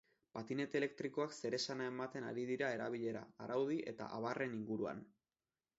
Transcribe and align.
Patinete 0.35 0.79
elektrikoak 0.81 1.35
zeresana 1.41 1.89
ematen 1.91 2.25
ari 2.31 2.47
dira 2.53 2.73
erabilera, 2.79 3.25
araudi 3.47 3.79
eta 3.95 4.13
abarren 4.21 4.59
inguruan. 4.61 5.11